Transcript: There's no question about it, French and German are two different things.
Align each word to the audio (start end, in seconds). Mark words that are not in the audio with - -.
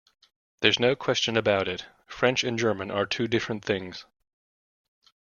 There's 0.61 0.79
no 0.79 0.95
question 0.95 1.37
about 1.37 1.67
it, 1.67 1.85
French 2.07 2.43
and 2.43 2.57
German 2.57 2.89
are 2.89 3.05
two 3.05 3.27
different 3.27 3.63
things. 3.63 4.07